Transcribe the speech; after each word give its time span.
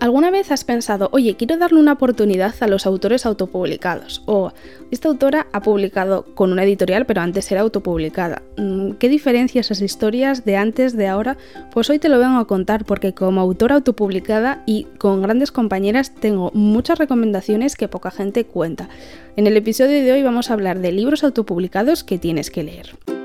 ¿Alguna 0.00 0.30
vez 0.30 0.52
has 0.52 0.62
pensado, 0.62 1.08
oye, 1.10 1.34
quiero 1.34 1.56
darle 1.56 1.80
una 1.80 1.94
oportunidad 1.94 2.54
a 2.60 2.68
los 2.68 2.86
autores 2.86 3.26
autopublicados? 3.26 4.22
O 4.26 4.52
esta 4.92 5.08
autora 5.08 5.48
ha 5.52 5.60
publicado 5.60 6.24
con 6.36 6.52
una 6.52 6.62
editorial, 6.62 7.04
pero 7.04 7.20
antes 7.20 7.50
era 7.50 7.62
autopublicada. 7.62 8.42
Mm, 8.56 8.92
¿Qué 8.92 9.08
diferencia 9.08 9.60
esas 9.60 9.82
historias 9.82 10.44
de 10.44 10.56
antes, 10.56 10.96
de 10.96 11.08
ahora? 11.08 11.36
Pues 11.72 11.90
hoy 11.90 11.98
te 11.98 12.08
lo 12.08 12.20
vengo 12.20 12.38
a 12.38 12.46
contar 12.46 12.84
porque 12.84 13.12
como 13.12 13.40
autora 13.40 13.74
autopublicada 13.74 14.62
y 14.66 14.86
con 14.98 15.20
grandes 15.20 15.50
compañeras 15.50 16.14
tengo 16.14 16.52
muchas 16.54 17.00
recomendaciones 17.00 17.74
que 17.74 17.88
poca 17.88 18.12
gente 18.12 18.44
cuenta. 18.44 18.88
En 19.36 19.48
el 19.48 19.56
episodio 19.56 20.04
de 20.04 20.12
hoy 20.12 20.22
vamos 20.22 20.50
a 20.50 20.54
hablar 20.54 20.78
de 20.78 20.92
libros 20.92 21.24
autopublicados 21.24 22.04
que 22.04 22.18
tienes 22.18 22.52
que 22.52 22.62
leer. 22.62 23.17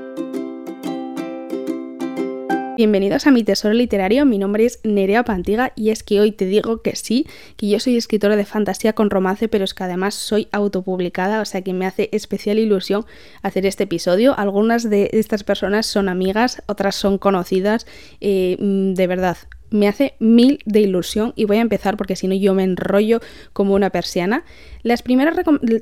Bienvenidos 2.76 3.28
a 3.28 3.30
mi 3.30 3.44
tesoro 3.44 3.72
literario, 3.72 4.26
mi 4.26 4.36
nombre 4.36 4.64
es 4.64 4.80
Nerea 4.82 5.24
Pantiga 5.24 5.72
y 5.76 5.90
es 5.90 6.02
que 6.02 6.20
hoy 6.20 6.32
te 6.32 6.44
digo 6.44 6.82
que 6.82 6.96
sí, 6.96 7.24
que 7.56 7.68
yo 7.68 7.78
soy 7.78 7.96
escritora 7.96 8.34
de 8.34 8.44
fantasía 8.44 8.94
con 8.94 9.10
romance, 9.10 9.46
pero 9.46 9.62
es 9.62 9.74
que 9.74 9.84
además 9.84 10.14
soy 10.14 10.48
autopublicada, 10.50 11.40
o 11.40 11.44
sea 11.44 11.62
que 11.62 11.72
me 11.72 11.86
hace 11.86 12.08
especial 12.10 12.58
ilusión 12.58 13.06
hacer 13.42 13.64
este 13.64 13.84
episodio. 13.84 14.36
Algunas 14.36 14.90
de 14.90 15.08
estas 15.12 15.44
personas 15.44 15.86
son 15.86 16.08
amigas, 16.08 16.64
otras 16.66 16.96
son 16.96 17.16
conocidas, 17.16 17.86
eh, 18.20 18.56
mm, 18.58 18.94
de 18.94 19.06
verdad. 19.06 19.36
Me 19.70 19.86
hace 19.86 20.14
mil 20.18 20.58
de 20.64 20.80
ilusión 20.80 21.32
y 21.36 21.44
voy 21.44 21.58
a 21.58 21.60
empezar 21.60 21.96
porque 21.96 22.16
si 22.16 22.26
no 22.26 22.34
yo 22.34 22.54
me 22.54 22.64
enrollo 22.64 23.20
como 23.52 23.74
una 23.74 23.90
persiana. 23.90 24.44
Las 24.82 25.02
primeras 25.02 25.36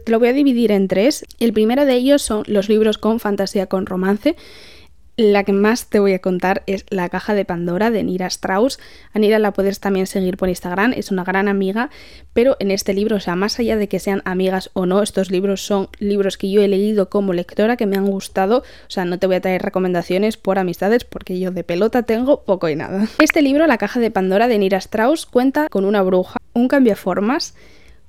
lo 0.07 0.19
voy 0.19 0.29
a 0.29 0.33
dividir 0.35 0.73
en 0.73 0.89
tres. 0.89 1.25
El 1.41 1.55
primero 1.55 1.87
de 1.87 1.95
ellos 1.95 2.21
son 2.21 2.43
los 2.47 2.69
libros 2.69 2.99
con 2.99 3.19
fantasía 3.19 3.67
con 3.67 3.87
romance. 3.87 4.37
La 5.19 5.45
que 5.45 5.53
más 5.53 5.91
te 5.91 6.01
voy 6.01 6.15
a 6.15 6.21
contar 6.21 6.63
es 6.67 6.87
La 6.89 7.11
caja 7.11 7.35
de 7.35 7.45
Pandora 7.45 7.91
de 7.91 8.03
Nira 8.03 8.27
Strauss. 8.29 8.79
A 9.13 9.19
Nira 9.19 9.39
la 9.39 9.53
puedes 9.53 9.79
también 9.79 10.07
seguir 10.07 10.39
por 10.39 10.49
Instagram, 10.49 10.95
es 10.97 11.11
una 11.11 11.23
gran 11.23 11.49
amiga, 11.49 11.91
pero 12.33 12.57
en 12.61 12.71
este 12.71 12.95
libro, 12.95 13.17
o 13.17 13.21
sea, 13.21 13.37
más 13.37 13.59
allá 13.59 13.77
de 13.77 13.89
que 13.89 13.99
sean 13.99 14.23
amigas 14.25 14.71
o 14.73 14.87
no, 14.87 15.03
estos 15.03 15.31
libros 15.31 15.67
son 15.67 15.91
libros 15.99 16.39
que 16.39 16.51
yo 16.51 16.63
he 16.63 16.69
leído 16.69 17.11
como 17.11 17.35
lectora, 17.35 17.77
que 17.77 17.85
me 17.85 17.99
han 17.99 18.07
gustado, 18.07 18.61
o 18.61 18.91
sea, 18.91 19.05
no 19.05 19.19
te 19.19 19.27
voy 19.27 19.37
a 19.37 19.43
traer 19.43 19.61
recomendaciones 19.61 20.39
por 20.39 20.59
amistades 20.59 21.05
porque 21.05 21.39
yo 21.39 21.51
de 21.51 21.63
pelota 21.63 22.05
tengo 22.05 22.45
poco 22.45 22.71
y 22.71 22.77
nada. 22.77 23.07
Este 23.19 23.43
libro, 23.43 23.67
La 23.67 23.77
caja 23.77 24.01
de 24.01 24.11
Pandora 24.11 24.49
de 24.49 24.59
Nira 24.59 24.79
Strauss, 24.79 25.27
cuenta 25.27 25.69
con 25.69 25.85
una 25.85 26.01
bruja, 26.01 26.39
un 26.55 26.69
cambio 26.69 26.93
de 26.93 26.97
formas, 26.97 27.55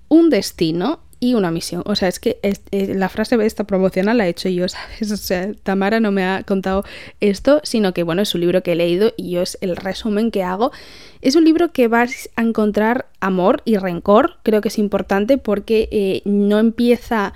un 0.07 0.29
destino 0.29 1.01
y 1.23 1.35
una 1.35 1.51
misión. 1.51 1.83
O 1.85 1.95
sea, 1.95 2.09
es 2.09 2.19
que 2.19 2.37
la 2.71 3.07
frase 3.07 3.37
de 3.37 3.45
esta 3.45 3.63
promocional 3.63 4.17
la 4.17 4.25
he 4.27 4.29
hecho 4.29 4.49
yo, 4.49 4.67
¿sabes? 4.67 5.09
O 5.09 5.15
sea, 5.15 5.53
Tamara 5.63 6.01
no 6.01 6.11
me 6.11 6.25
ha 6.25 6.43
contado 6.43 6.83
esto, 7.21 7.61
sino 7.63 7.93
que, 7.93 8.03
bueno, 8.03 8.21
es 8.21 8.35
un 8.35 8.41
libro 8.41 8.61
que 8.61 8.73
he 8.73 8.75
leído 8.75 9.13
y 9.15 9.31
yo 9.31 9.41
es 9.41 9.57
el 9.61 9.77
resumen 9.77 10.31
que 10.31 10.43
hago. 10.43 10.73
Es 11.21 11.37
un 11.37 11.45
libro 11.45 11.71
que 11.71 11.87
vas 11.87 12.29
a 12.35 12.41
encontrar 12.41 13.05
amor 13.21 13.61
y 13.63 13.77
rencor, 13.77 14.35
creo 14.43 14.59
que 14.59 14.67
es 14.67 14.77
importante 14.77 15.37
porque 15.37 15.87
eh, 15.93 16.21
no 16.25 16.59
empieza 16.59 17.33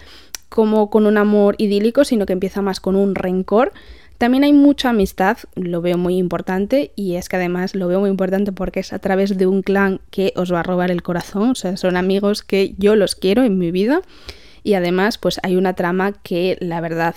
como 0.49 0.89
con 0.89 1.05
un 1.05 1.17
amor 1.17 1.55
idílico, 1.57 2.03
sino 2.03 2.25
que 2.25 2.33
empieza 2.33 2.61
más 2.61 2.81
con 2.81 2.97
un 2.97 3.15
rencor. 3.15 3.71
También 4.17 4.43
hay 4.43 4.53
mucha 4.53 4.89
amistad, 4.89 5.37
lo 5.55 5.81
veo 5.81 5.97
muy 5.97 6.17
importante 6.17 6.91
y 6.95 7.15
es 7.15 7.29
que 7.29 7.35
además 7.35 7.75
lo 7.75 7.87
veo 7.87 7.99
muy 7.99 8.09
importante 8.09 8.51
porque 8.51 8.79
es 8.79 8.91
a 8.91 8.99
través 8.99 9.37
de 9.37 9.45
un 9.45 9.61
clan 9.61 10.01
que 10.09 10.33
os 10.35 10.51
va 10.51 10.61
a 10.61 10.63
robar 10.63 10.89
el 10.89 11.03
corazón, 11.03 11.51
o 11.51 11.55
sea, 11.55 11.77
son 11.77 11.97
amigos 11.97 12.41
que 12.41 12.73
yo 12.77 12.95
los 12.95 13.15
quiero 13.15 13.43
en 13.43 13.59
mi 13.59 13.71
vida 13.71 14.01
y 14.63 14.73
además 14.73 15.17
pues 15.19 15.39
hay 15.43 15.55
una 15.55 15.73
trama 15.73 16.13
que 16.13 16.57
la 16.59 16.81
verdad 16.81 17.15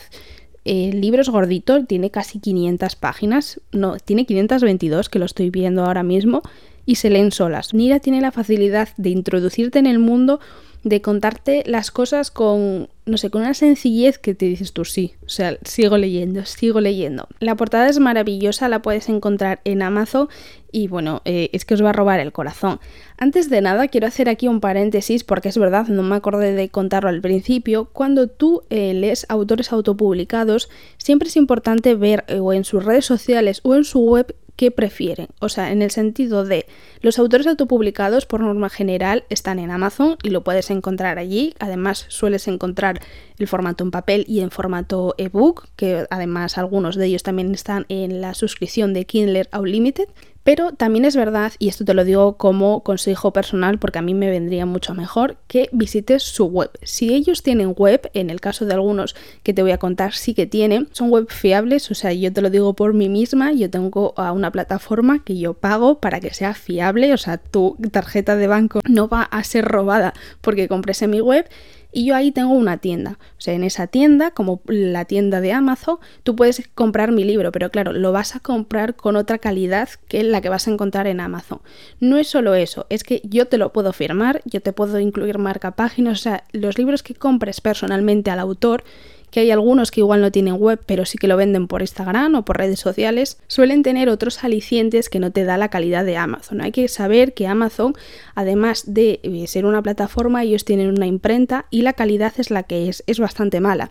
el 0.64 1.00
libro 1.00 1.22
es 1.22 1.30
gordito, 1.30 1.84
tiene 1.86 2.10
casi 2.10 2.38
500 2.38 2.96
páginas, 2.96 3.60
no, 3.72 3.96
tiene 3.96 4.26
522 4.26 5.08
que 5.08 5.18
lo 5.18 5.24
estoy 5.24 5.48
viendo 5.48 5.84
ahora 5.84 6.02
mismo 6.02 6.42
y 6.84 6.96
se 6.96 7.08
leen 7.08 7.32
solas. 7.32 7.72
Nira 7.72 7.98
tiene 8.00 8.20
la 8.20 8.30
facilidad 8.30 8.90
de 8.98 9.10
introducirte 9.10 9.78
en 9.78 9.86
el 9.86 9.98
mundo 9.98 10.38
de 10.82 11.02
contarte 11.02 11.62
las 11.66 11.90
cosas 11.90 12.30
con, 12.30 12.88
no 13.04 13.16
sé, 13.18 13.30
con 13.30 13.42
una 13.42 13.54
sencillez 13.54 14.18
que 14.18 14.34
te 14.34 14.46
dices 14.46 14.72
tú 14.72 14.84
sí. 14.84 15.14
O 15.24 15.28
sea, 15.28 15.58
sigo 15.62 15.98
leyendo, 15.98 16.44
sigo 16.46 16.80
leyendo. 16.80 17.28
La 17.38 17.56
portada 17.56 17.88
es 17.88 17.98
maravillosa, 17.98 18.68
la 18.68 18.82
puedes 18.82 19.08
encontrar 19.08 19.60
en 19.64 19.82
Amazon 19.82 20.28
y 20.72 20.88
bueno, 20.88 21.20
eh, 21.24 21.50
es 21.52 21.64
que 21.64 21.74
os 21.74 21.84
va 21.84 21.90
a 21.90 21.92
robar 21.92 22.20
el 22.20 22.32
corazón. 22.32 22.80
Antes 23.18 23.50
de 23.50 23.60
nada, 23.60 23.88
quiero 23.88 24.06
hacer 24.06 24.28
aquí 24.28 24.48
un 24.48 24.60
paréntesis 24.60 25.24
porque 25.24 25.48
es 25.48 25.58
verdad, 25.58 25.88
no 25.88 26.02
me 26.02 26.16
acordé 26.16 26.54
de 26.54 26.68
contarlo 26.68 27.08
al 27.08 27.20
principio. 27.20 27.86
Cuando 27.92 28.28
tú 28.28 28.62
eh, 28.70 28.94
lees 28.94 29.26
autores 29.28 29.72
autopublicados, 29.72 30.70
siempre 30.96 31.28
es 31.28 31.36
importante 31.36 31.94
ver 31.94 32.24
eh, 32.28 32.38
o 32.38 32.52
en 32.52 32.64
sus 32.64 32.84
redes 32.84 33.04
sociales 33.04 33.60
o 33.64 33.74
en 33.74 33.84
su 33.84 34.00
web 34.00 34.34
qué 34.60 34.70
prefieren. 34.70 35.28
O 35.38 35.48
sea, 35.48 35.72
en 35.72 35.80
el 35.80 35.90
sentido 35.90 36.44
de 36.44 36.66
los 37.00 37.18
autores 37.18 37.46
autopublicados 37.46 38.26
por 38.26 38.40
norma 38.40 38.68
general 38.68 39.24
están 39.30 39.58
en 39.58 39.70
Amazon 39.70 40.18
y 40.22 40.28
lo 40.28 40.44
puedes 40.44 40.68
encontrar 40.70 41.18
allí. 41.18 41.54
Además, 41.60 42.04
sueles 42.08 42.46
encontrar 42.46 43.00
el 43.38 43.48
formato 43.48 43.84
en 43.84 43.90
papel 43.90 44.26
y 44.28 44.40
en 44.40 44.50
formato 44.50 45.14
ebook, 45.16 45.68
que 45.76 46.04
además 46.10 46.58
algunos 46.58 46.96
de 46.96 47.06
ellos 47.06 47.22
también 47.22 47.54
están 47.54 47.86
en 47.88 48.20
la 48.20 48.34
suscripción 48.34 48.92
de 48.92 49.06
Kindle 49.06 49.48
Unlimited. 49.58 50.10
Pero 50.42 50.72
también 50.72 51.04
es 51.04 51.16
verdad, 51.16 51.52
y 51.58 51.68
esto 51.68 51.84
te 51.84 51.94
lo 51.94 52.04
digo 52.04 52.36
como 52.36 52.82
consejo 52.82 53.32
personal 53.32 53.78
porque 53.78 53.98
a 53.98 54.02
mí 54.02 54.14
me 54.14 54.30
vendría 54.30 54.64
mucho 54.64 54.94
mejor, 54.94 55.36
que 55.46 55.68
visites 55.72 56.22
su 56.22 56.46
web. 56.46 56.70
Si 56.82 57.12
ellos 57.12 57.42
tienen 57.42 57.74
web, 57.76 58.10
en 58.14 58.30
el 58.30 58.40
caso 58.40 58.64
de 58.64 58.74
algunos 58.74 59.14
que 59.42 59.52
te 59.52 59.62
voy 59.62 59.72
a 59.72 59.78
contar 59.78 60.14
sí 60.14 60.32
que 60.32 60.46
tienen, 60.46 60.88
son 60.92 61.10
web 61.10 61.26
fiables, 61.28 61.90
o 61.90 61.94
sea, 61.94 62.12
yo 62.12 62.32
te 62.32 62.40
lo 62.40 62.48
digo 62.48 62.74
por 62.74 62.94
mí 62.94 63.08
misma, 63.08 63.52
yo 63.52 63.68
tengo 63.70 64.14
a 64.16 64.32
una 64.32 64.50
plataforma 64.50 65.22
que 65.22 65.38
yo 65.38 65.54
pago 65.54 65.98
para 66.00 66.20
que 66.20 66.32
sea 66.32 66.54
fiable, 66.54 67.12
o 67.12 67.18
sea, 67.18 67.36
tu 67.36 67.76
tarjeta 67.90 68.36
de 68.36 68.46
banco 68.46 68.80
no 68.88 69.08
va 69.08 69.22
a 69.22 69.44
ser 69.44 69.66
robada 69.66 70.14
porque 70.40 70.68
compres 70.68 71.02
en 71.02 71.10
mi 71.10 71.20
web 71.20 71.46
y 71.92 72.04
yo 72.04 72.14
ahí 72.14 72.32
tengo 72.32 72.52
una 72.52 72.78
tienda. 72.78 73.18
O 73.38 73.40
sea, 73.40 73.54
en 73.54 73.64
esa 73.64 73.86
tienda, 73.86 74.30
como 74.30 74.60
la 74.66 75.04
tienda 75.04 75.40
de 75.40 75.52
Amazon, 75.52 75.98
tú 76.22 76.36
puedes 76.36 76.68
comprar 76.74 77.12
mi 77.12 77.24
libro, 77.24 77.52
pero 77.52 77.70
claro, 77.70 77.92
lo 77.92 78.12
vas 78.12 78.36
a 78.36 78.40
comprar 78.40 78.94
con 78.94 79.16
otra 79.16 79.38
calidad 79.38 79.88
que 80.08 80.22
la 80.22 80.40
que 80.40 80.48
vas 80.48 80.68
a 80.68 80.70
encontrar 80.70 81.06
en 81.06 81.20
Amazon. 81.20 81.60
No 81.98 82.16
es 82.16 82.28
solo 82.28 82.54
eso, 82.54 82.86
es 82.90 83.04
que 83.04 83.20
yo 83.24 83.46
te 83.46 83.58
lo 83.58 83.72
puedo 83.72 83.92
firmar, 83.92 84.42
yo 84.44 84.60
te 84.60 84.72
puedo 84.72 84.98
incluir 84.98 85.38
marca 85.38 85.72
páginas, 85.72 86.20
o 86.20 86.22
sea, 86.22 86.44
los 86.52 86.78
libros 86.78 87.02
que 87.02 87.14
compres 87.14 87.60
personalmente 87.60 88.30
al 88.30 88.38
autor 88.38 88.84
que 89.30 89.40
hay 89.40 89.50
algunos 89.50 89.90
que 89.90 90.00
igual 90.00 90.20
no 90.20 90.30
tienen 90.30 90.54
web, 90.54 90.80
pero 90.84 91.04
sí 91.04 91.18
que 91.18 91.28
lo 91.28 91.36
venden 91.36 91.66
por 91.66 91.82
Instagram 91.82 92.34
o 92.34 92.44
por 92.44 92.58
redes 92.58 92.80
sociales, 92.80 93.38
suelen 93.46 93.82
tener 93.82 94.08
otros 94.08 94.42
alicientes 94.44 95.08
que 95.08 95.20
no 95.20 95.30
te 95.30 95.44
da 95.44 95.56
la 95.56 95.68
calidad 95.68 96.04
de 96.04 96.16
Amazon. 96.16 96.60
Hay 96.60 96.72
que 96.72 96.88
saber 96.88 97.34
que 97.34 97.46
Amazon, 97.46 97.94
además 98.34 98.84
de 98.86 99.20
eh, 99.22 99.46
ser 99.46 99.66
una 99.66 99.82
plataforma, 99.82 100.42
ellos 100.42 100.64
tienen 100.64 100.88
una 100.88 101.06
imprenta 101.06 101.66
y 101.70 101.82
la 101.82 101.92
calidad 101.92 102.32
es 102.38 102.50
la 102.50 102.64
que 102.64 102.88
es, 102.88 103.04
es 103.06 103.18
bastante 103.18 103.60
mala. 103.60 103.90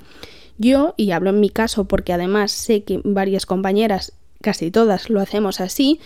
Yo, 0.57 0.93
y 0.97 1.11
hablo 1.11 1.29
en 1.29 1.39
mi 1.39 1.49
caso 1.49 1.85
porque 1.85 2.11
además 2.13 2.51
sé 2.51 2.83
que 2.83 2.99
varias 3.03 3.45
compañeras, 3.45 4.11
casi 4.41 4.71
todas, 4.71 5.09
lo 5.09 5.21
hacemos 5.21 5.61
así, 5.61 5.99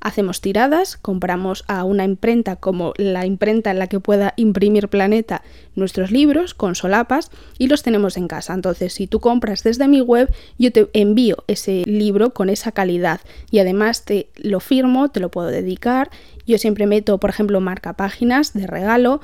hacemos 0.00 0.40
tiradas, 0.40 0.96
compramos 0.96 1.64
a 1.68 1.84
una 1.84 2.04
imprenta 2.04 2.56
como 2.56 2.94
la 2.96 3.26
imprenta 3.26 3.70
en 3.70 3.78
la 3.78 3.86
que 3.86 4.00
pueda 4.00 4.34
imprimir 4.36 4.88
Planeta 4.88 5.42
nuestros 5.74 6.10
libros 6.10 6.54
con 6.54 6.74
solapas 6.74 7.30
y 7.58 7.68
los 7.68 7.82
tenemos 7.82 8.16
en 8.16 8.28
casa. 8.28 8.54
Entonces, 8.54 8.94
si 8.94 9.06
tú 9.06 9.20
compras 9.20 9.62
desde 9.62 9.88
mi 9.88 10.00
web, 10.00 10.32
yo 10.58 10.72
te 10.72 10.88
envío 10.92 11.44
ese 11.46 11.84
libro 11.86 12.32
con 12.32 12.48
esa 12.50 12.72
calidad 12.72 13.20
y 13.50 13.58
además 13.58 14.04
te 14.04 14.28
lo 14.36 14.60
firmo, 14.60 15.10
te 15.10 15.20
lo 15.20 15.30
puedo 15.30 15.48
dedicar. 15.48 16.10
Yo 16.46 16.58
siempre 16.58 16.86
meto, 16.86 17.18
por 17.18 17.30
ejemplo, 17.30 17.60
marca 17.60 17.92
páginas 17.92 18.52
de 18.52 18.66
regalo 18.66 19.20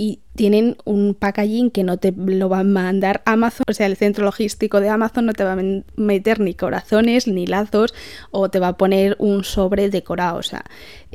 y 0.00 0.20
tienen 0.34 0.78
un 0.86 1.12
packaging 1.12 1.70
que 1.70 1.84
no 1.84 1.98
te 1.98 2.10
lo 2.10 2.48
va 2.48 2.60
a 2.60 2.64
mandar 2.64 3.20
Amazon, 3.26 3.64
o 3.68 3.74
sea, 3.74 3.84
el 3.84 3.98
centro 3.98 4.24
logístico 4.24 4.80
de 4.80 4.88
Amazon 4.88 5.26
no 5.26 5.34
te 5.34 5.44
va 5.44 5.52
a 5.52 5.82
meter 5.96 6.40
ni 6.40 6.54
corazones 6.54 7.26
ni 7.28 7.46
lazos 7.46 7.92
o 8.30 8.48
te 8.48 8.60
va 8.60 8.68
a 8.68 8.76
poner 8.78 9.14
un 9.18 9.44
sobre 9.44 9.90
decorado, 9.90 10.38
o 10.38 10.42
sea, 10.42 10.64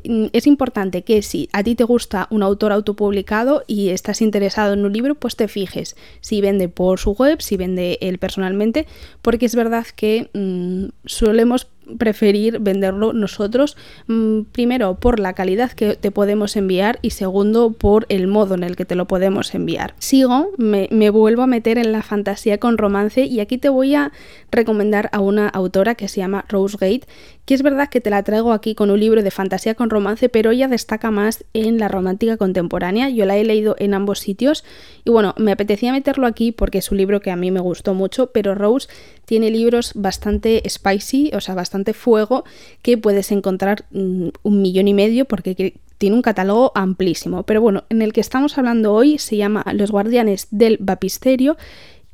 mm, 0.04 0.26
es 0.34 0.46
importante 0.46 1.04
que 1.04 1.24
si 1.24 1.50
a 1.52 1.64
ti 1.64 1.74
te 1.74 1.84
gusta 1.84 2.28
un 2.30 2.44
autor 2.44 2.72
autopublicado 2.72 3.64
y 3.66 3.90
estás 3.90 4.22
interesado 4.22 4.74
en 4.74 4.86
un 4.86 4.94
libro, 4.94 5.16
pues 5.16 5.36
te 5.36 5.48
fijes 5.48 5.96
si 6.22 6.42
vende 6.42 6.70
por 6.70 7.00
su 7.00 7.14
web, 7.14 7.42
si 7.42 7.58
vende 7.58 7.98
él 8.02 8.20
personalmente, 8.20 8.86
porque 9.24 9.48
es 9.48 9.56
verdad 9.56 9.88
que 9.96 10.30
mm, 10.36 10.90
solemos 11.08 11.70
preferir 11.98 12.60
venderlo 12.60 13.14
nosotros, 13.14 13.78
mm, 14.08 14.42
primero 14.52 14.96
por 14.96 15.20
la 15.20 15.34
calidad 15.34 15.72
que 15.72 15.96
te 15.96 16.12
podemos 16.12 16.56
enviar 16.56 17.00
y 17.02 17.12
segundo 17.12 17.72
por 17.72 18.06
el 18.10 18.28
modo 18.28 18.56
en 18.56 18.64
el 18.64 18.76
que 18.76 18.86
te 18.86 18.96
lo 18.96 19.06
podemos 19.06 19.54
enviar. 19.54 19.96
Sigo, 20.00 20.50
me, 20.58 20.88
me 20.92 21.10
vuelvo 21.10 21.44
a 21.44 21.48
meter 21.48 21.78
en 21.78 21.92
la 21.92 22.02
fantasía 22.02 22.60
con 22.60 22.78
romance 22.78 23.26
y 23.26 23.40
aquí 23.40 23.58
te 23.58 23.70
voy 23.70 23.96
a 23.96 24.12
recomendar 24.52 25.10
a 25.12 25.20
una 25.20 25.48
autora 25.48 25.96
que 25.96 26.08
se 26.08 26.22
llama 26.22 26.46
Rose 26.48 26.78
Gate, 26.80 27.08
que 27.46 27.54
es 27.54 27.62
verdad 27.62 27.90
que 27.90 28.02
te 28.02 28.10
la 28.10 28.24
traigo 28.24 28.52
aquí 28.52 28.76
con 28.76 28.92
un 28.92 29.00
libro 29.00 29.22
de 29.24 29.32
fantasía 29.32 29.76
con 29.76 29.90
romance, 29.90 30.30
pero 30.30 30.52
ella 30.52 30.68
destaca 30.68 31.12
más 31.12 31.46
en 31.54 31.78
la 31.78 31.88
romántica 31.88 32.38
contemporánea. 32.38 33.10
Yo 33.10 33.26
la 33.26 33.38
he 33.38 33.46
leído 33.46 33.76
en 33.80 33.94
ambos 33.94 34.20
sitios 34.20 34.64
y 35.04 35.12
bueno, 35.12 35.36
me 35.38 35.52
apetecía 35.52 35.92
meterlo 35.92 36.26
aquí 36.28 36.52
porque 36.52 36.80
es 36.80 36.92
un 36.92 36.98
libro 36.98 37.22
que 37.22 37.32
a 37.32 37.36
mí 37.36 37.52
me 37.52 37.60
gustó 37.60 37.94
mucho, 37.94 38.32
pero 38.32 38.56
Rose 38.56 38.88
tiene 39.26 39.52
libros 39.52 39.92
bastante 39.96 40.64
spicy, 40.68 41.32
o 41.34 41.42
sea, 41.42 41.56
bastante 41.56 41.94
fuego, 41.94 42.44
que 42.82 42.98
puedes 42.98 43.32
encontrar 43.32 43.86
mm, 43.92 44.30
un 44.42 44.62
millón 44.62 44.88
y 44.88 44.94
medio 44.94 45.26
porque 45.26 45.76
tiene 45.98 46.16
un 46.16 46.22
catálogo 46.22 46.72
amplísimo, 46.76 47.44
pero 47.44 47.62
bueno, 47.62 47.86
en 47.90 48.02
el 48.02 48.12
que 48.12 48.22
estamos 48.22 48.58
hablando 48.58 48.94
hoy 48.94 49.18
se 49.18 49.38
llama 49.38 49.64
Los 49.74 49.92
Guardianes 49.92 50.48
del 50.52 50.78
Bapisterio 50.80 51.58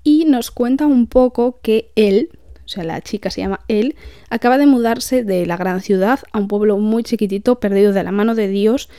y 0.03 0.25
nos 0.25 0.51
cuenta 0.51 0.85
un 0.85 1.07
poco 1.07 1.59
que 1.61 1.91
él, 1.95 2.29
sea, 2.71 2.83
la 2.83 3.01
chica 3.01 3.29
se 3.29 3.41
llama 3.41 3.61
él, 3.67 3.95
acaba 4.29 4.57
de 4.57 4.65
mudarse 4.65 5.23
de 5.23 5.45
la 5.45 5.57
gran 5.57 5.81
ciudad 5.81 6.19
a 6.31 6.39
un 6.39 6.47
pueblo 6.47 6.77
muy 6.77 7.03
chiquitito, 7.03 7.59
perdido 7.59 7.93
de 7.93 8.03
la 8.03 8.11
mano 8.11 8.35
de 8.35 8.47
Dios, 8.47 8.89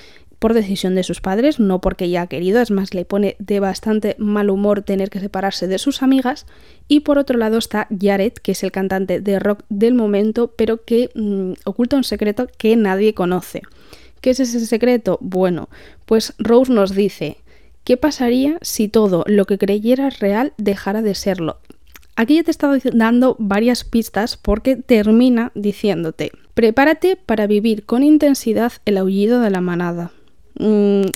por 0.43 0.55
decisión 0.55 0.97
de 0.97 1.05
sus 1.05 1.21
padres, 1.21 1.61
no 1.61 1.81
porque 1.81 2.07
ella 2.07 2.23
ha 2.23 2.27
querido, 2.27 2.61
es 2.61 2.73
más, 2.73 2.95
le 2.95 3.05
pone 3.05 3.37
de 3.39 3.61
bastante 3.61 4.17
mal 4.19 4.51
humor 4.51 4.83
tener 4.83 5.09
que 5.09 5.21
separarse 5.21 5.69
de 5.69 5.79
sus 5.79 6.03
amigas. 6.03 6.47
Y 6.89 7.01
por 7.01 7.17
otro 7.17 7.39
lado 7.39 7.59
está 7.59 7.87
Jared, 7.97 8.33
que 8.33 8.51
es 8.51 8.65
el 8.65 8.73
cantante 8.73 9.21
de 9.21 9.39
rock 9.39 9.63
del 9.69 9.95
momento, 9.95 10.53
pero 10.57 10.85
que 10.85 11.11
mm, 11.15 11.53
oculta 11.65 11.97
un 11.97 12.03
secreto 12.03 12.49
que 12.59 12.75
nadie 12.75 13.15
conoce. 13.15 13.63
¿Qué 14.21 14.31
es 14.31 14.41
ese 14.41 14.67
secreto? 14.67 15.17
Bueno, 15.21 15.69
pues 16.07 16.35
Rose 16.39 16.73
nos 16.73 16.93
dice, 16.93 17.37
¿qué 17.85 17.97
pasaría 17.97 18.59
si 18.63 18.89
todo 18.89 19.23
lo 19.29 19.45
que 19.45 19.59
creyeras 19.59 20.19
real 20.19 20.55
dejara 20.59 21.03
de 21.03 21.15
serlo? 21.15 21.59
Aquí 22.15 22.37
ya 22.37 22.43
te 22.43 22.51
he 22.51 22.53
estado 22.53 22.77
dando 22.93 23.37
varias 23.39 23.85
pistas 23.85 24.37
porque 24.37 24.77
termina 24.77 25.51
diciéndote, 25.55 26.33
prepárate 26.55 27.17
para 27.17 27.47
vivir 27.47 27.85
con 27.85 28.03
intensidad 28.03 28.73
el 28.85 28.99
aullido 28.99 29.41
de 29.41 29.51
la 29.51 29.61
manada. 29.61 30.13
Mm, 30.59 31.07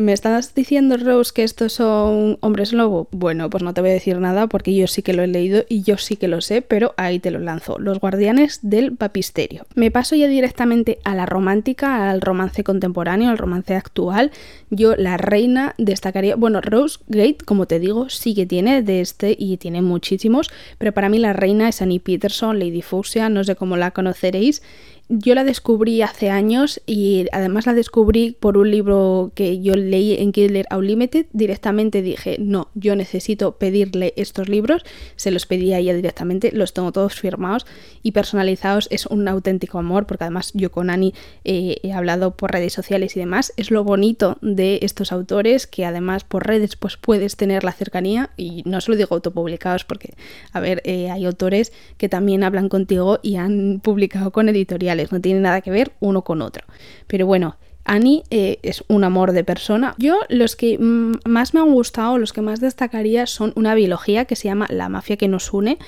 ¿Me 0.00 0.14
estás 0.14 0.54
diciendo, 0.54 0.96
Rose, 0.96 1.30
que 1.34 1.44
estos 1.44 1.74
son 1.74 2.38
hombres 2.40 2.72
lobo? 2.72 3.06
Bueno, 3.10 3.50
pues 3.50 3.62
no 3.62 3.74
te 3.74 3.82
voy 3.82 3.90
a 3.90 3.92
decir 3.92 4.16
nada 4.16 4.46
porque 4.46 4.74
yo 4.74 4.86
sí 4.86 5.02
que 5.02 5.12
lo 5.12 5.22
he 5.22 5.26
leído 5.26 5.66
y 5.68 5.82
yo 5.82 5.98
sí 5.98 6.16
que 6.16 6.26
lo 6.26 6.40
sé, 6.40 6.62
pero 6.62 6.94
ahí 6.96 7.18
te 7.18 7.30
lo 7.30 7.38
lanzo. 7.38 7.78
Los 7.78 8.00
guardianes 8.00 8.60
del 8.62 8.96
papisterio. 8.96 9.66
Me 9.74 9.90
paso 9.90 10.16
ya 10.16 10.26
directamente 10.26 11.00
a 11.04 11.14
la 11.14 11.26
romántica, 11.26 12.08
al 12.08 12.22
romance 12.22 12.64
contemporáneo, 12.64 13.28
al 13.28 13.36
romance 13.36 13.74
actual. 13.74 14.30
Yo, 14.70 14.96
la 14.96 15.18
reina, 15.18 15.74
destacaría. 15.76 16.34
Bueno, 16.34 16.62
Rose 16.62 17.00
Gate, 17.08 17.44
como 17.44 17.66
te 17.66 17.78
digo, 17.78 18.08
sí 18.08 18.34
que 18.34 18.46
tiene 18.46 18.82
de 18.82 19.02
este 19.02 19.36
y 19.38 19.58
tiene 19.58 19.82
muchísimos, 19.82 20.50
pero 20.78 20.92
para 20.92 21.10
mí 21.10 21.18
la 21.18 21.34
reina 21.34 21.68
es 21.68 21.82
Annie 21.82 22.00
Peterson, 22.00 22.58
Lady 22.58 22.80
Fuchsia, 22.80 23.28
no 23.28 23.44
sé 23.44 23.54
cómo 23.54 23.76
la 23.76 23.90
conoceréis 23.90 24.62
yo 25.10 25.34
la 25.34 25.42
descubrí 25.42 26.02
hace 26.02 26.30
años 26.30 26.80
y 26.86 27.26
además 27.32 27.66
la 27.66 27.74
descubrí 27.74 28.30
por 28.30 28.56
un 28.56 28.70
libro 28.70 29.32
que 29.34 29.60
yo 29.60 29.74
leí 29.74 30.14
en 30.14 30.30
Kindle 30.30 30.66
Unlimited. 30.70 31.26
Directamente 31.32 32.00
dije, 32.00 32.36
no, 32.38 32.68
yo 32.74 32.94
necesito 32.94 33.56
pedirle 33.56 34.14
estos 34.16 34.48
libros. 34.48 34.84
Se 35.16 35.32
los 35.32 35.46
pedí 35.46 35.72
a 35.72 35.78
ella 35.78 35.94
directamente, 35.94 36.52
los 36.52 36.72
tengo 36.74 36.92
todos 36.92 37.16
firmados 37.16 37.66
y 38.04 38.12
personalizados. 38.12 38.86
Es 38.92 39.06
un 39.06 39.26
auténtico 39.26 39.78
amor 39.80 40.06
porque 40.06 40.22
además 40.22 40.52
yo 40.54 40.70
con 40.70 40.90
Ani 40.90 41.12
eh, 41.44 41.78
he 41.82 41.92
hablado 41.92 42.36
por 42.36 42.52
redes 42.52 42.72
sociales 42.72 43.16
y 43.16 43.20
demás. 43.20 43.52
Es 43.56 43.72
lo 43.72 43.82
bonito 43.82 44.38
de 44.42 44.78
estos 44.82 45.10
autores 45.10 45.66
que 45.66 45.84
además 45.84 46.22
por 46.22 46.46
redes 46.46 46.76
pues 46.76 46.96
puedes 46.96 47.34
tener 47.36 47.64
la 47.64 47.72
cercanía 47.72 48.30
y 48.36 48.62
no 48.64 48.80
solo 48.80 48.96
digo 48.96 49.16
autopublicados 49.16 49.84
porque, 49.84 50.14
a 50.52 50.60
ver, 50.60 50.82
eh, 50.84 51.10
hay 51.10 51.24
autores 51.24 51.72
que 51.96 52.08
también 52.08 52.44
hablan 52.44 52.68
contigo 52.68 53.18
y 53.22 53.36
han 53.36 53.80
publicado 53.82 54.30
con 54.30 54.48
editoriales 54.48 54.99
no 55.10 55.20
tiene 55.20 55.40
nada 55.40 55.60
que 55.60 55.70
ver 55.70 55.92
uno 56.00 56.22
con 56.22 56.42
otro. 56.42 56.64
Pero 57.06 57.26
bueno, 57.26 57.56
Annie 57.84 58.22
eh, 58.30 58.58
es 58.62 58.84
un 58.88 59.04
amor 59.04 59.32
de 59.32 59.44
persona. 59.44 59.94
Yo 59.98 60.20
los 60.28 60.56
que 60.56 60.78
más 60.78 61.54
me 61.54 61.60
han 61.60 61.72
gustado, 61.72 62.18
los 62.18 62.32
que 62.32 62.40
más 62.40 62.60
destacaría 62.60 63.26
son 63.26 63.52
una 63.56 63.74
biología 63.74 64.26
que 64.26 64.36
se 64.36 64.48
llama 64.48 64.66
La 64.70 64.88
mafia 64.88 65.16
que 65.16 65.28
nos 65.28 65.52
une. 65.52 65.78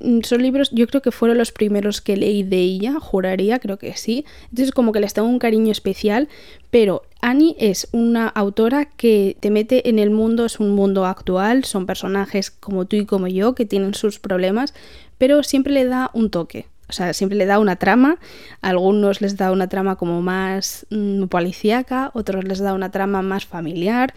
Mm, 0.00 0.20
son 0.22 0.42
libros, 0.42 0.70
yo 0.72 0.86
creo 0.86 1.02
que 1.02 1.10
fueron 1.10 1.38
los 1.38 1.52
primeros 1.52 2.00
que 2.00 2.16
leí 2.16 2.42
de 2.42 2.58
ella, 2.58 3.00
juraría, 3.00 3.58
creo 3.58 3.78
que 3.78 3.96
sí. 3.96 4.24
Entonces 4.50 4.72
como 4.72 4.92
que 4.92 5.00
les 5.00 5.14
tengo 5.14 5.28
un 5.28 5.38
cariño 5.38 5.72
especial, 5.72 6.28
pero 6.70 7.02
Annie 7.20 7.56
es 7.58 7.88
una 7.92 8.28
autora 8.28 8.84
que 8.84 9.36
te 9.40 9.50
mete 9.50 9.88
en 9.88 9.98
el 9.98 10.10
mundo, 10.10 10.44
es 10.44 10.60
un 10.60 10.70
mundo 10.70 11.06
actual, 11.06 11.64
son 11.64 11.86
personajes 11.86 12.50
como 12.50 12.84
tú 12.84 12.96
y 12.96 13.06
como 13.06 13.26
yo 13.26 13.54
que 13.54 13.66
tienen 13.66 13.94
sus 13.94 14.18
problemas, 14.18 14.74
pero 15.18 15.42
siempre 15.42 15.72
le 15.72 15.84
da 15.84 16.10
un 16.12 16.30
toque. 16.30 16.66
O 16.88 16.92
sea, 16.92 17.12
siempre 17.12 17.36
le 17.36 17.46
da 17.46 17.58
una 17.58 17.76
trama, 17.76 18.18
a 18.62 18.68
algunos 18.70 19.20
les 19.20 19.36
da 19.36 19.52
una 19.52 19.68
trama 19.68 19.96
como 19.96 20.22
más 20.22 20.86
mm, 20.90 21.24
policíaca, 21.24 22.10
otros 22.14 22.44
les 22.44 22.58
da 22.60 22.72
una 22.72 22.90
trama 22.90 23.22
más 23.22 23.44
familiar, 23.44 24.14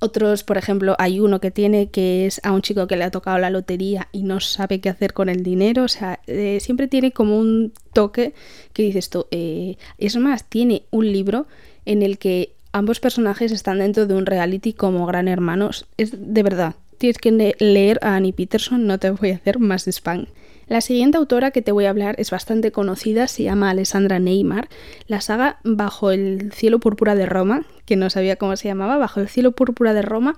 otros, 0.00 0.44
por 0.44 0.58
ejemplo, 0.58 0.96
hay 0.98 1.20
uno 1.20 1.40
que 1.40 1.50
tiene 1.50 1.88
que 1.88 2.26
es 2.26 2.40
a 2.44 2.52
un 2.52 2.62
chico 2.62 2.86
que 2.86 2.96
le 2.96 3.04
ha 3.04 3.10
tocado 3.10 3.38
la 3.38 3.50
lotería 3.50 4.08
y 4.12 4.22
no 4.22 4.40
sabe 4.40 4.80
qué 4.80 4.90
hacer 4.90 5.12
con 5.14 5.28
el 5.28 5.42
dinero, 5.42 5.84
o 5.84 5.88
sea, 5.88 6.20
eh, 6.26 6.58
siempre 6.60 6.88
tiene 6.88 7.12
como 7.12 7.38
un 7.38 7.72
toque 7.92 8.34
que 8.72 8.82
dices 8.82 9.08
tú, 9.08 9.26
eh, 9.30 9.76
es 9.98 10.16
más, 10.16 10.44
tiene 10.44 10.82
un 10.90 11.10
libro 11.10 11.46
en 11.86 12.02
el 12.02 12.18
que 12.18 12.52
ambos 12.72 13.00
personajes 13.00 13.52
están 13.52 13.78
dentro 13.78 14.06
de 14.06 14.14
un 14.14 14.26
reality 14.26 14.72
como 14.74 15.06
gran 15.06 15.28
hermanos, 15.28 15.86
es 15.96 16.12
de 16.12 16.42
verdad, 16.42 16.74
tienes 16.98 17.18
que 17.18 17.54
leer 17.58 17.98
a 18.02 18.16
Annie 18.16 18.32
Peterson, 18.32 18.86
no 18.86 18.98
te 18.98 19.10
voy 19.10 19.30
a 19.30 19.36
hacer 19.36 19.58
más 19.58 19.86
spam. 19.88 20.26
La 20.66 20.80
siguiente 20.80 21.18
autora 21.18 21.50
que 21.50 21.62
te 21.62 21.72
voy 21.72 21.84
a 21.84 21.90
hablar 21.90 22.14
es 22.18 22.30
bastante 22.30 22.72
conocida, 22.72 23.28
se 23.28 23.42
llama 23.42 23.70
Alessandra 23.70 24.18
Neymar. 24.18 24.68
La 25.06 25.20
saga 25.20 25.58
Bajo 25.62 26.10
el 26.10 26.52
cielo 26.52 26.80
púrpura 26.80 27.14
de 27.14 27.26
Roma, 27.26 27.66
que 27.84 27.96
no 27.96 28.08
sabía 28.08 28.36
cómo 28.36 28.56
se 28.56 28.68
llamaba, 28.68 28.96
Bajo 28.96 29.20
el 29.20 29.28
cielo 29.28 29.52
púrpura 29.52 29.92
de 29.92 30.02
Roma, 30.02 30.36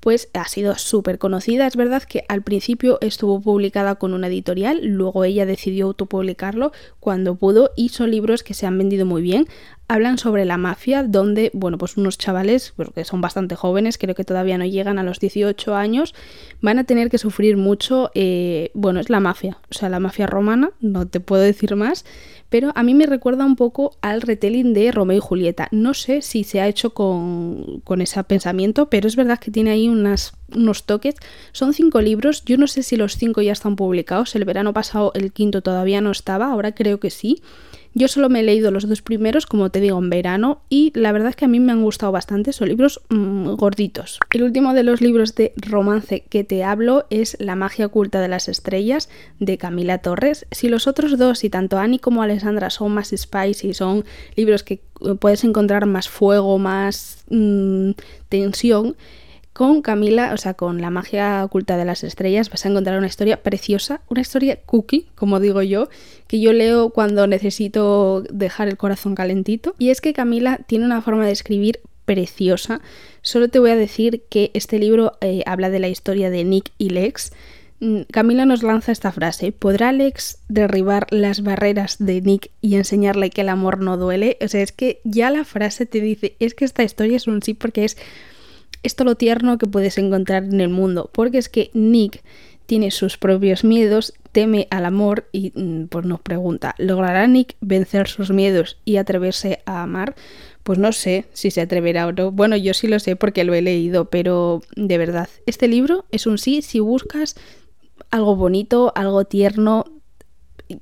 pues 0.00 0.28
ha 0.34 0.46
sido 0.46 0.76
súper 0.76 1.18
conocida. 1.18 1.66
Es 1.66 1.76
verdad 1.76 2.02
que 2.04 2.24
al 2.28 2.42
principio 2.42 2.98
estuvo 3.00 3.40
publicada 3.40 3.96
con 3.96 4.14
una 4.14 4.28
editorial, 4.28 4.84
luego 4.84 5.24
ella 5.24 5.46
decidió 5.46 5.86
autopublicarlo 5.86 6.72
cuando 7.00 7.34
pudo 7.34 7.72
y 7.76 7.88
son 7.88 8.10
libros 8.10 8.42
que 8.42 8.54
se 8.54 8.66
han 8.66 8.78
vendido 8.78 9.04
muy 9.04 9.20
bien 9.20 9.46
hablan 9.88 10.18
sobre 10.18 10.44
la 10.44 10.56
mafia, 10.56 11.02
donde, 11.02 11.50
bueno, 11.54 11.78
pues 11.78 11.96
unos 11.96 12.18
chavales, 12.18 12.74
que 12.94 13.04
son 13.04 13.20
bastante 13.20 13.54
jóvenes, 13.54 13.98
creo 13.98 14.14
que 14.14 14.24
todavía 14.24 14.58
no 14.58 14.64
llegan 14.64 14.98
a 14.98 15.02
los 15.02 15.20
18 15.20 15.76
años, 15.76 16.14
van 16.60 16.78
a 16.78 16.84
tener 16.84 17.10
que 17.10 17.18
sufrir 17.18 17.56
mucho, 17.56 18.10
eh, 18.14 18.70
bueno, 18.74 19.00
es 19.00 19.10
la 19.10 19.20
mafia, 19.20 19.58
o 19.70 19.74
sea, 19.74 19.88
la 19.88 20.00
mafia 20.00 20.26
romana, 20.26 20.70
no 20.80 21.06
te 21.06 21.20
puedo 21.20 21.42
decir 21.42 21.76
más, 21.76 22.04
pero 22.48 22.72
a 22.74 22.82
mí 22.82 22.94
me 22.94 23.06
recuerda 23.06 23.44
un 23.44 23.56
poco 23.56 23.96
al 24.02 24.22
retelling 24.22 24.72
de 24.72 24.92
Romeo 24.92 25.18
y 25.18 25.20
Julieta. 25.20 25.68
No 25.72 25.94
sé 25.94 26.22
si 26.22 26.44
se 26.44 26.60
ha 26.60 26.68
hecho 26.68 26.90
con, 26.90 27.80
con 27.82 28.00
ese 28.00 28.22
pensamiento, 28.24 28.88
pero 28.88 29.08
es 29.08 29.16
verdad 29.16 29.40
que 29.40 29.50
tiene 29.50 29.70
ahí 29.70 29.88
unas, 29.88 30.32
unos 30.54 30.84
toques. 30.84 31.16
Son 31.52 31.72
cinco 31.74 32.00
libros, 32.00 32.44
yo 32.44 32.56
no 32.56 32.68
sé 32.68 32.82
si 32.82 32.96
los 32.96 33.16
cinco 33.16 33.42
ya 33.42 33.52
están 33.52 33.74
publicados, 33.74 34.34
el 34.36 34.44
verano 34.44 34.72
pasado 34.72 35.10
el 35.14 35.32
quinto 35.32 35.60
todavía 35.60 36.00
no 36.00 36.10
estaba, 36.12 36.46
ahora 36.46 36.72
creo 36.72 37.00
que 37.00 37.10
sí. 37.10 37.42
Yo 37.98 38.08
solo 38.08 38.28
me 38.28 38.40
he 38.40 38.42
leído 38.42 38.70
los 38.70 38.86
dos 38.86 39.00
primeros, 39.00 39.46
como 39.46 39.70
te 39.70 39.80
digo, 39.80 39.98
en 39.98 40.10
verano, 40.10 40.60
y 40.68 40.92
la 40.94 41.12
verdad 41.12 41.30
es 41.30 41.36
que 41.36 41.46
a 41.46 41.48
mí 41.48 41.60
me 41.60 41.72
han 41.72 41.82
gustado 41.82 42.12
bastante, 42.12 42.52
son 42.52 42.68
libros 42.68 43.00
mm, 43.08 43.54
gorditos. 43.54 44.20
El 44.34 44.42
último 44.42 44.74
de 44.74 44.82
los 44.82 45.00
libros 45.00 45.34
de 45.34 45.54
romance 45.56 46.22
que 46.28 46.44
te 46.44 46.62
hablo 46.62 47.06
es 47.08 47.38
La 47.40 47.56
magia 47.56 47.86
oculta 47.86 48.20
de 48.20 48.28
las 48.28 48.48
estrellas, 48.48 49.08
de 49.40 49.56
Camila 49.56 49.96
Torres. 49.96 50.44
Si 50.50 50.68
los 50.68 50.86
otros 50.86 51.16
dos, 51.16 51.42
y 51.42 51.48
tanto 51.48 51.78
Annie 51.78 51.98
como 51.98 52.22
Alessandra, 52.22 52.68
son 52.68 52.92
más 52.92 53.14
spicy, 53.16 53.72
son 53.72 54.04
libros 54.34 54.62
que 54.62 54.82
eh, 55.00 55.14
puedes 55.18 55.42
encontrar 55.44 55.86
más 55.86 56.10
fuego, 56.10 56.58
más 56.58 57.24
mm, 57.30 57.92
tensión, 58.28 58.94
con 59.56 59.80
Camila, 59.80 60.34
o 60.34 60.36
sea, 60.36 60.52
con 60.52 60.82
la 60.82 60.90
magia 60.90 61.42
oculta 61.42 61.78
de 61.78 61.86
las 61.86 62.04
estrellas, 62.04 62.50
vas 62.50 62.66
a 62.66 62.68
encontrar 62.68 62.98
una 62.98 63.06
historia 63.06 63.42
preciosa, 63.42 64.02
una 64.10 64.20
historia 64.20 64.58
cookie, 64.66 65.06
como 65.14 65.40
digo 65.40 65.62
yo, 65.62 65.88
que 66.26 66.40
yo 66.40 66.52
leo 66.52 66.90
cuando 66.90 67.26
necesito 67.26 68.22
dejar 68.28 68.68
el 68.68 68.76
corazón 68.76 69.14
calentito. 69.14 69.74
Y 69.78 69.88
es 69.88 70.02
que 70.02 70.12
Camila 70.12 70.58
tiene 70.66 70.84
una 70.84 71.00
forma 71.00 71.24
de 71.24 71.32
escribir 71.32 71.80
preciosa. 72.04 72.82
Solo 73.22 73.48
te 73.48 73.58
voy 73.58 73.70
a 73.70 73.76
decir 73.76 74.24
que 74.28 74.50
este 74.52 74.78
libro 74.78 75.12
eh, 75.22 75.42
habla 75.46 75.70
de 75.70 75.78
la 75.78 75.88
historia 75.88 76.28
de 76.28 76.44
Nick 76.44 76.72
y 76.76 76.90
Lex. 76.90 77.32
Mm, 77.80 78.02
Camila 78.12 78.44
nos 78.44 78.62
lanza 78.62 78.92
esta 78.92 79.10
frase, 79.10 79.52
¿podrá 79.52 79.90
Lex 79.92 80.38
derribar 80.48 81.06
las 81.08 81.42
barreras 81.42 81.96
de 81.98 82.20
Nick 82.20 82.50
y 82.60 82.74
enseñarle 82.74 83.30
que 83.30 83.40
el 83.40 83.48
amor 83.48 83.80
no 83.80 83.96
duele? 83.96 84.36
O 84.42 84.48
sea, 84.48 84.60
es 84.60 84.72
que 84.72 85.00
ya 85.04 85.30
la 85.30 85.44
frase 85.46 85.86
te 85.86 86.02
dice, 86.02 86.36
es 86.40 86.52
que 86.52 86.66
esta 86.66 86.82
historia 86.82 87.16
es 87.16 87.26
un 87.26 87.40
sí 87.42 87.54
porque 87.54 87.86
es 87.86 87.96
esto 88.86 89.04
lo 89.04 89.16
tierno 89.16 89.58
que 89.58 89.66
puedes 89.66 89.98
encontrar 89.98 90.44
en 90.44 90.60
el 90.60 90.68
mundo, 90.68 91.10
porque 91.12 91.38
es 91.38 91.48
que 91.48 91.70
Nick 91.74 92.22
tiene 92.66 92.90
sus 92.90 93.16
propios 93.16 93.64
miedos, 93.64 94.12
teme 94.32 94.66
al 94.70 94.84
amor 94.84 95.28
y 95.32 95.52
mm, 95.54 95.86
pues 95.86 96.04
nos 96.04 96.20
pregunta, 96.20 96.74
¿logrará 96.78 97.26
Nick 97.26 97.56
vencer 97.60 98.08
sus 98.08 98.30
miedos 98.30 98.78
y 98.84 98.96
atreverse 98.96 99.60
a 99.66 99.82
amar? 99.82 100.14
Pues 100.62 100.78
no 100.78 100.92
sé 100.92 101.26
si 101.32 101.50
se 101.52 101.60
atreverá 101.60 102.08
o 102.08 102.12
no. 102.12 102.32
Bueno, 102.32 102.56
yo 102.56 102.74
sí 102.74 102.88
lo 102.88 102.98
sé 102.98 103.14
porque 103.14 103.44
lo 103.44 103.54
he 103.54 103.62
leído, 103.62 104.10
pero 104.10 104.62
de 104.74 104.98
verdad, 104.98 105.28
este 105.46 105.68
libro 105.68 106.04
es 106.10 106.26
un 106.26 106.38
sí 106.38 106.60
si 106.60 106.80
buscas 106.80 107.36
algo 108.10 108.34
bonito, 108.34 108.92
algo 108.96 109.24
tierno, 109.24 109.84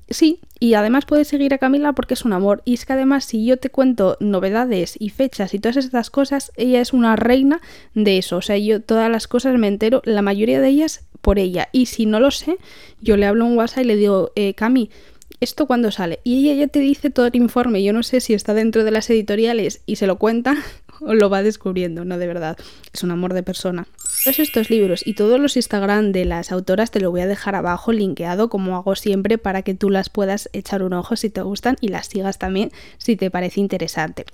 sí, 0.09 0.41
y 0.61 0.75
además 0.75 1.05
puedes 1.05 1.29
seguir 1.29 1.55
a 1.55 1.59
Camila 1.59 1.93
porque 1.93 2.15
es 2.15 2.25
un 2.25 2.33
amor. 2.33 2.63
Y 2.65 2.75
es 2.75 2.87
que 2.87 2.93
además, 2.93 3.25
si 3.25 3.45
yo 3.45 3.59
te 3.59 3.71
cuento 3.71 4.17
novedades 4.21 4.97
y 4.99 5.11
fechas 5.11 5.55
y 5.55 5.59
todas 5.59 5.77
estas 5.77 6.11
cosas, 6.11 6.53
ella 6.57 6.81
es 6.81 6.93
una 6.93 7.17
reina 7.17 7.61
de 7.95 8.19
eso. 8.19 8.37
O 8.37 8.43
sea, 8.43 8.57
yo 8.59 8.81
todas 8.81 9.11
las 9.11 9.29
cosas 9.29 9.59
me 9.59 9.69
entero, 9.69 10.03
la 10.05 10.23
mayoría 10.23 10.61
de 10.61 10.69
ellas 10.69 11.05
por 11.21 11.39
ella. 11.39 11.69
Y 11.73 11.87
si 11.87 12.07
no 12.07 12.21
lo 12.21 12.31
sé, 12.31 12.59
yo 13.01 13.17
le 13.17 13.27
hablo 13.27 13.47
en 13.47 13.57
WhatsApp 13.57 13.85
y 13.85 13.87
le 13.89 13.97
digo, 13.97 14.33
eh, 14.37 14.55
Cami, 14.55 14.91
¿esto 15.41 15.67
cuándo 15.67 15.91
sale? 15.91 16.21
Y 16.25 16.49
ella 16.49 16.67
ya 16.67 16.69
te 16.69 16.81
dice 16.81 17.11
todo 17.11 17.27
el 17.27 17.37
informe. 17.37 17.83
Yo 17.83 17.93
no 17.93 18.03
sé 18.03 18.21
si 18.21 18.35
está 18.35 18.55
dentro 18.55 18.85
de 18.85 18.91
las 18.91 19.09
editoriales 19.11 19.83
y 19.87 19.97
se 19.97 20.07
lo 20.07 20.19
cuenta 20.19 20.57
o 21.01 21.15
lo 21.15 21.31
va 21.31 21.43
descubriendo, 21.43 22.05
no 22.05 22.19
de 22.19 22.27
verdad. 22.27 22.57
Es 22.93 23.03
un 23.03 23.11
amor 23.11 23.35
de 23.35 23.43
persona. 23.43 23.87
Todos 24.25 24.39
estos 24.39 24.71
libros 24.71 25.07
y 25.07 25.13
todos 25.13 25.39
los 25.39 25.55
Instagram 25.55 26.11
de 26.13 26.25
las 26.25 26.51
autoras 26.51 26.91
te 26.91 26.99
lo 26.99 27.11
voy 27.11 27.21
a 27.21 27.27
dejar 27.27 27.55
abajo 27.55 27.93
linkeado 27.93 28.49
como 28.49 28.75
hago 28.75 28.95
siempre 28.95 29.37
para 29.37 29.61
que 29.61 29.75
tú 29.75 29.91
las 29.91 30.09
puedas 30.09 30.49
echar 30.55 30.83
un 30.83 30.95
ojo 30.95 31.15
si 31.15 31.29
te 31.29 31.43
gustan 31.43 31.77
y 31.83 31.89
las 31.89 32.07
sigas 32.07 32.39
también 32.39 32.73
si 32.97 33.17
te 33.17 33.31
parece 33.31 33.61
interesante. 33.61 34.25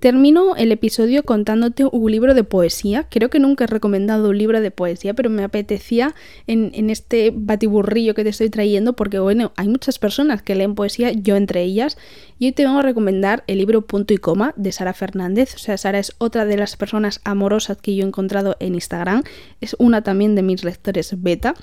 Termino 0.00 0.56
el 0.56 0.72
episodio 0.72 1.24
contándote 1.24 1.84
un 1.84 2.10
libro 2.10 2.32
de 2.32 2.42
poesía. 2.42 3.06
Creo 3.10 3.28
que 3.28 3.38
nunca 3.38 3.64
he 3.64 3.66
recomendado 3.66 4.30
un 4.30 4.38
libro 4.38 4.62
de 4.62 4.70
poesía, 4.70 5.12
pero 5.12 5.28
me 5.28 5.44
apetecía 5.44 6.14
en, 6.46 6.88
este 6.88 7.30
batiburrillo 7.34 8.14
que 8.14 8.24
te 8.24 8.30
estoy 8.30 8.48
trayendo 8.48 8.94
porque, 8.94 9.18
bueno, 9.18 9.52
hay 9.56 9.68
muchas 9.68 9.98
personas 9.98 10.40
que 10.40 10.54
leen 10.54 10.74
poesía, 10.74 11.12
yo 11.12 11.36
entre 11.36 11.62
ellas, 11.62 11.98
y 12.38 12.46
hoy 12.46 12.52
te 12.52 12.64
vengo 12.64 12.78
a 12.78 12.82
recomendar 12.82 13.44
el 13.46 13.58
libro 13.58 13.82
Punto 13.82 14.14
y 14.14 14.16
Coma 14.16 14.54
de 14.56 14.72
Sara 14.72 14.94
Fernández. 14.94 15.54
O 15.54 15.58
sea, 15.58 15.76
Sara 15.76 15.98
es 15.98 16.14
otra 16.16 16.46
de 16.46 16.56
las 16.56 16.78
personas 16.78 17.20
amorosas 17.24 17.76
que 17.76 17.94
yo 17.94 18.02
he 18.02 18.08
encontrado 18.08 18.56
en 18.58 18.76
Instagram, 18.76 19.22
es 19.60 19.76
una 19.78 20.02
también 20.02 20.34
de 20.34 20.42
mis 20.42 20.64
lectores 20.64 21.22
beta. 21.22 21.54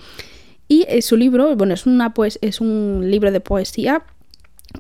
Y 0.68 0.86
eh, 0.90 1.02
su 1.02 1.18
libro, 1.18 1.56
bueno, 1.56 1.74
es, 1.74 1.88
una, 1.88 2.14
pues, 2.14 2.38
es 2.44 2.62
un 2.62 3.10
libro 3.10 3.32
de 3.32 3.40
poesía 3.40 4.04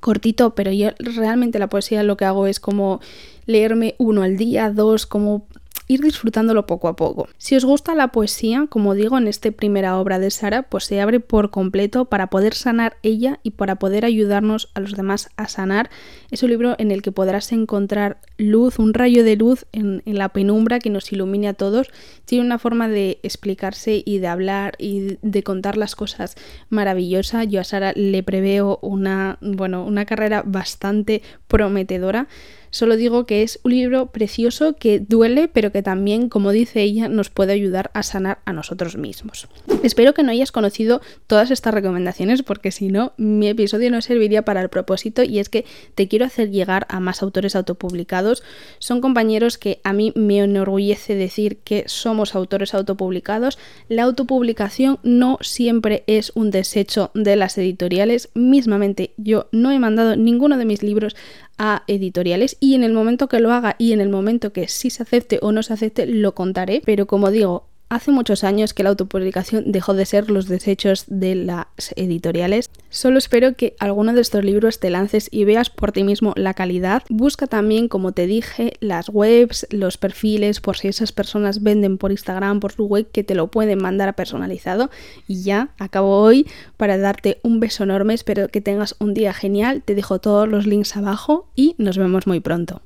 cortito, 0.01 0.55
pero 0.55 0.71
yo 0.71 0.89
realmente 0.99 1.59
la 1.59 1.69
poesía 1.69 2.03
lo 2.03 2.17
que 2.17 2.25
hago 2.25 2.47
es 2.47 2.59
como 2.59 3.01
leerme 3.45 3.95
uno 3.97 4.23
al 4.23 4.37
día, 4.37 4.71
dos, 4.71 5.05
como 5.05 5.47
ir 5.87 6.01
disfrutándolo 6.01 6.65
poco 6.65 6.87
a 6.87 6.95
poco. 6.95 7.29
Si 7.37 7.55
os 7.55 7.65
gusta 7.65 7.95
la 7.95 8.09
poesía, 8.09 8.67
como 8.69 8.93
digo 8.93 9.17
en 9.17 9.27
esta 9.27 9.51
primera 9.51 9.97
obra 9.97 10.19
de 10.19 10.31
Sara, 10.31 10.63
pues 10.63 10.85
se 10.85 10.99
abre 10.99 11.19
por 11.19 11.49
completo 11.49 12.05
para 12.05 12.27
poder 12.27 12.53
sanar 12.53 12.97
ella 13.03 13.39
y 13.43 13.51
para 13.51 13.77
poder 13.77 14.03
ayudarnos 14.03 14.69
a 14.73 14.81
los 14.81 14.93
demás 14.93 15.29
a 15.37 15.47
sanar. 15.47 15.89
Es 16.29 16.43
un 16.43 16.49
libro 16.49 16.75
en 16.77 16.91
el 16.91 17.01
que 17.01 17.11
podrás 17.11 17.51
encontrar 17.51 18.19
luz, 18.37 18.79
un 18.79 18.93
rayo 18.93 19.23
de 19.23 19.37
luz 19.37 19.65
en, 19.71 20.01
la 20.05 20.29
penumbra 20.29 20.79
que 20.79 20.89
nos 20.89 21.11
ilumine 21.11 21.47
a 21.47 21.53
todos. 21.53 21.87
Tiene 22.25 22.45
una 22.45 22.59
forma 22.59 22.89
de 22.89 23.19
explicarse 23.23 24.03
y 24.05 24.19
de 24.19 24.27
hablar 24.27 24.75
y 24.77 25.17
de 25.21 25.43
contar 25.43 25.77
las 25.77 25.95
cosas 25.95 26.35
maravillosa. 26.69 27.45
Yo 27.45 27.61
a 27.61 27.63
Sara 27.63 27.93
le 27.95 28.23
preveo 28.23 28.79
una, 28.81 29.37
bueno, 29.41 29.85
una 29.85 30.05
carrera 30.05 30.43
bastante 30.45 31.21
prometedora. 31.47 32.27
Solo 32.69 32.95
digo 32.95 33.25
que 33.25 33.43
es 33.43 33.59
un 33.63 33.71
libro 33.71 34.07
precioso 34.07 34.75
que 34.75 34.99
duele, 34.99 35.47
pero 35.47 35.71
que 35.71 35.81
también, 35.81 36.29
como 36.29 36.51
dice 36.51 36.81
ella, 36.81 37.07
nos 37.07 37.29
puede 37.29 37.53
ayudar 37.53 37.91
a 37.93 38.03
sanar 38.03 38.39
a 38.45 38.53
nosotros 38.53 38.97
mismos. 38.97 39.47
Espero 39.83 40.13
que 40.13 40.23
no 40.23 40.31
hayas 40.31 40.51
conocido 40.51 41.01
todas 41.27 41.51
estas 41.51 41.73
recomendaciones 41.73 42.43
porque 42.43 42.71
si 42.71 42.89
no, 42.89 43.13
mi 43.17 43.47
episodio 43.47 43.91
no 43.91 44.01
serviría 44.01 44.43
para 44.43 44.61
el 44.61 44.69
propósito 44.69 45.23
y 45.23 45.39
es 45.39 45.49
que 45.49 45.65
te 45.95 46.07
quiero 46.07 46.25
hacer 46.25 46.49
llegar 46.51 46.85
a 46.89 46.99
más 46.99 47.21
autores 47.21 47.55
autopublicados. 47.55 48.43
Son 48.79 49.01
compañeros 49.01 49.57
que 49.57 49.79
a 49.83 49.93
mí 49.93 50.11
me 50.15 50.39
enorgullece 50.39 51.15
decir 51.15 51.57
que 51.57 51.83
somos 51.87 52.35
autores 52.35 52.73
autopublicados. 52.73 53.57
La 53.89 54.03
autopublicación 54.03 54.99
no 55.03 55.37
siempre 55.41 56.03
es 56.07 56.31
un 56.35 56.51
desecho 56.51 57.11
de 57.13 57.35
las 57.35 57.57
editoriales. 57.57 58.29
Mismamente 58.33 59.13
yo 59.17 59.47
no 59.51 59.71
he 59.71 59.79
mandado 59.79 60.15
ninguno 60.15 60.57
de 60.57 60.65
mis 60.65 60.83
libros 60.83 61.15
a 61.57 61.83
editoriales 61.87 62.57
y 62.59 62.75
en 62.75 62.83
el 62.83 62.93
momento 62.93 63.27
que 63.27 63.39
lo 63.39 63.51
haga 63.51 63.75
y 63.77 63.93
en 63.93 64.01
el 64.01 64.09
momento 64.09 64.53
que 64.53 64.67
sí 64.67 64.89
se 64.89 65.03
acepte 65.03 65.39
o 65.41 65.51
no 65.51 65.63
se 65.63 65.73
acepte 65.73 66.05
lo 66.05 66.35
contaré, 66.35 66.81
pero 66.85 67.07
como 67.07 67.31
digo, 67.31 67.67
Hace 67.89 68.11
muchos 68.11 68.43
años 68.43 68.73
que 68.73 68.83
la 68.83 68.89
autopublicación 68.89 69.71
dejó 69.71 69.93
de 69.93 70.05
ser 70.05 70.29
los 70.29 70.49
desechos 70.49 71.05
de 71.07 71.35
las 71.35 71.67
editoriales. 71.95 72.69
Solo 72.89 73.17
espero 73.17 73.55
que 73.55 73.77
alguno 73.79 74.11
de 74.13 74.19
estos 74.19 74.43
libros 74.43 74.81
te 74.81 74.89
lances 74.89 75.29
y 75.31 75.45
veas 75.45 75.69
por 75.69 75.93
ti 75.93 76.03
mismo 76.03 76.33
la 76.35 76.53
calidad. 76.53 77.03
Busca 77.07 77.47
también, 77.47 77.87
como 77.87 78.11
te 78.11 78.27
dije, 78.27 78.73
las 78.81 79.07
webs, 79.07 79.67
los 79.69 79.97
perfiles, 79.97 80.59
por 80.59 80.75
si 80.75 80.89
esas 80.89 81.13
personas 81.13 81.63
venden 81.63 81.97
por 81.97 82.11
Instagram, 82.11 82.59
por 82.59 82.73
su 82.73 82.87
web, 82.87 83.07
que 83.09 83.23
te 83.23 83.35
lo 83.35 83.47
pueden 83.47 83.81
mandar 83.81 84.09
a 84.09 84.13
personalizado. 84.13 84.89
Y 85.25 85.43
ya, 85.43 85.69
acabo 85.79 86.19
hoy 86.19 86.45
para 86.75 86.97
darte 86.97 87.39
un 87.41 87.61
beso 87.61 87.83
enorme. 87.83 88.13
Espero 88.13 88.49
que 88.49 88.59
tengas 88.59 88.97
un 88.99 89.13
día 89.13 89.31
genial. 89.31 89.81
Te 89.81 89.95
dejo 89.95 90.19
todos 90.19 90.49
los 90.49 90.67
links 90.67 90.97
abajo 90.97 91.47
y 91.55 91.73
nos 91.77 91.97
vemos 91.97 92.27
muy 92.27 92.41
pronto. 92.41 92.81